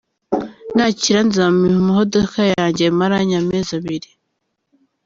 Ni 0.73 0.81
akira 0.89 1.19
nzamuha 1.29 1.75
imodoka 1.83 2.39
yanjye 2.53 2.85
maranye 2.99 3.35
amezi 3.41 3.71
abiri. 3.79 4.09